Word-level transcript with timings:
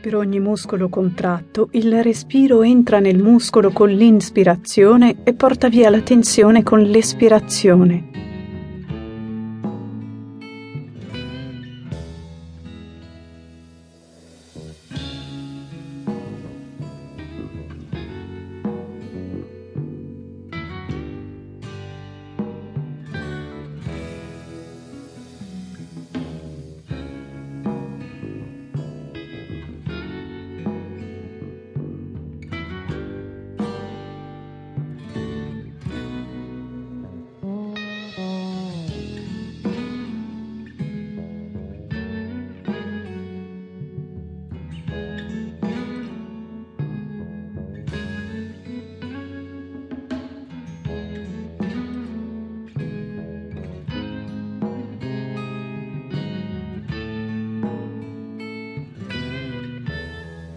Per 0.00 0.14
ogni 0.14 0.38
muscolo 0.38 0.88
contratto, 0.88 1.70
il 1.72 2.02
respiro 2.04 2.62
entra 2.62 3.00
nel 3.00 3.18
muscolo 3.18 3.70
con 3.70 3.88
l'inspirazione 3.88 5.18
e 5.24 5.34
porta 5.34 5.68
via 5.68 5.90
la 5.90 6.00
tensione 6.00 6.62
con 6.62 6.82
l'espirazione. 6.82 8.17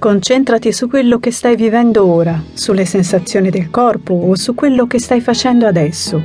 Concentrati 0.02 0.72
su 0.72 0.90
quello 0.90 1.20
che 1.20 1.30
stai 1.30 1.56
vivendo 1.56 2.08
ora, 2.08 2.42
sulle 2.54 2.86
sensazioni 2.86 3.52
del 3.52 3.70
corpo 3.70 4.16
o 4.16 4.36
su 4.36 4.56
quello 4.56 4.88
che 4.88 5.00
stai 5.00 5.22
facendo 5.22 5.68
adesso. 5.68 6.20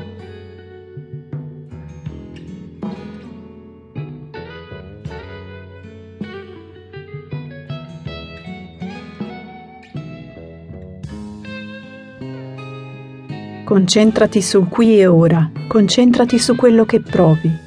Concentrati 13.62 14.40
sul 14.40 14.70
qui 14.70 14.98
e 14.98 15.06
ora, 15.06 15.50
concentrati 15.68 16.38
su 16.38 16.56
quello 16.56 16.86
che 16.86 17.02
provi. 17.02 17.65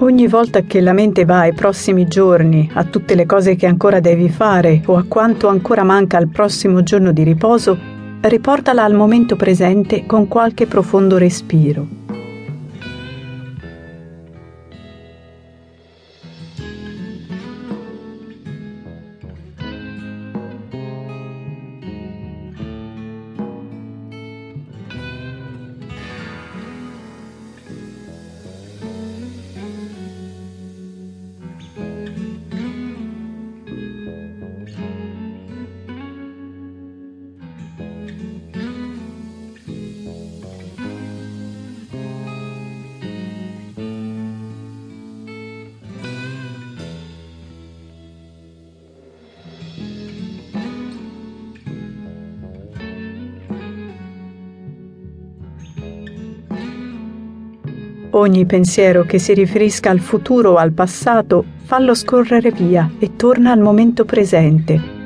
Ogni 0.00 0.28
volta 0.28 0.60
che 0.60 0.80
la 0.80 0.92
mente 0.92 1.24
va 1.24 1.40
ai 1.40 1.52
prossimi 1.52 2.06
giorni, 2.06 2.70
a 2.74 2.84
tutte 2.84 3.16
le 3.16 3.26
cose 3.26 3.56
che 3.56 3.66
ancora 3.66 3.98
devi 3.98 4.28
fare 4.28 4.80
o 4.86 4.96
a 4.96 5.04
quanto 5.08 5.48
ancora 5.48 5.82
manca 5.82 6.16
al 6.16 6.28
prossimo 6.28 6.84
giorno 6.84 7.10
di 7.10 7.24
riposo, 7.24 7.76
riportala 8.20 8.84
al 8.84 8.94
momento 8.94 9.34
presente 9.34 10.06
con 10.06 10.28
qualche 10.28 10.66
profondo 10.66 11.18
respiro. 11.18 11.97
Ogni 58.10 58.46
pensiero 58.46 59.04
che 59.04 59.18
si 59.18 59.34
riferisca 59.34 59.90
al 59.90 60.00
futuro 60.00 60.52
o 60.52 60.56
al 60.56 60.72
passato, 60.72 61.44
fallo 61.64 61.94
scorrere 61.94 62.50
via 62.50 62.90
e 62.98 63.16
torna 63.16 63.52
al 63.52 63.60
momento 63.60 64.04
presente. 64.06 64.97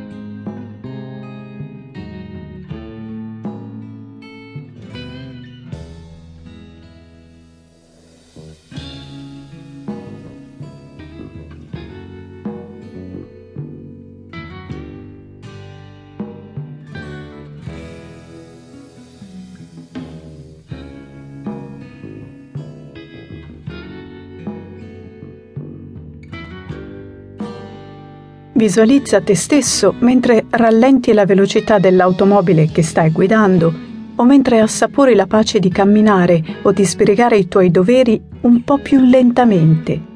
Visualizza 28.62 29.20
te 29.20 29.34
stesso 29.34 29.92
mentre 29.98 30.44
rallenti 30.48 31.12
la 31.12 31.26
velocità 31.26 31.80
dell'automobile 31.80 32.70
che 32.70 32.84
stai 32.84 33.10
guidando 33.10 33.74
o 34.14 34.24
mentre 34.24 34.60
assapori 34.60 35.16
la 35.16 35.26
pace 35.26 35.58
di 35.58 35.68
camminare 35.68 36.40
o 36.62 36.70
di 36.70 36.84
spiegare 36.84 37.36
i 37.36 37.48
tuoi 37.48 37.72
doveri 37.72 38.22
un 38.42 38.62
po' 38.62 38.78
più 38.78 39.00
lentamente. 39.00 40.11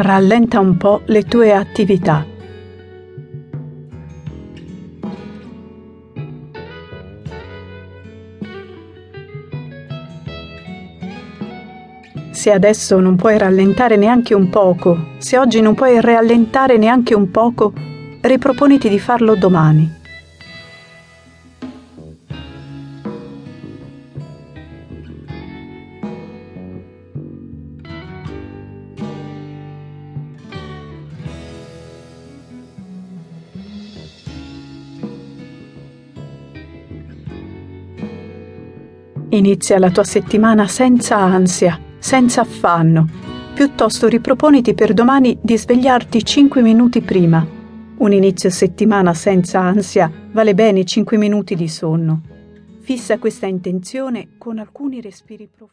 Rallenta 0.00 0.60
un 0.60 0.78
po' 0.78 1.02
le 1.06 1.24
tue 1.24 1.52
attività. 1.52 2.24
Se 12.30 12.50
adesso 12.50 12.98
non 12.98 13.16
puoi 13.16 13.36
rallentare 13.36 13.96
neanche 13.96 14.32
un 14.32 14.48
poco, 14.48 14.96
se 15.18 15.36
oggi 15.36 15.60
non 15.60 15.74
puoi 15.74 16.00
rallentare 16.00 16.78
neanche 16.78 17.14
un 17.14 17.30
poco, 17.30 17.74
riproponiti 18.22 18.88
di 18.88 18.98
farlo 18.98 19.34
domani. 19.34 19.99
Inizia 39.32 39.78
la 39.78 39.92
tua 39.92 40.02
settimana 40.02 40.66
senza 40.66 41.16
ansia, 41.16 41.78
senza 41.98 42.40
affanno. 42.40 43.08
Piuttosto 43.54 44.08
riproponiti 44.08 44.74
per 44.74 44.92
domani 44.92 45.38
di 45.40 45.56
svegliarti 45.56 46.24
5 46.24 46.60
minuti 46.62 47.00
prima. 47.00 47.46
Un 47.98 48.12
inizio 48.12 48.50
settimana 48.50 49.14
senza 49.14 49.60
ansia 49.60 50.10
vale 50.32 50.52
bene 50.54 50.84
5 50.84 51.16
minuti 51.16 51.54
di 51.54 51.68
sonno. 51.68 52.22
Fissa 52.80 53.18
questa 53.18 53.46
intenzione 53.46 54.30
con 54.36 54.58
alcuni 54.58 55.00
respiri 55.00 55.46
profondi. 55.46 55.68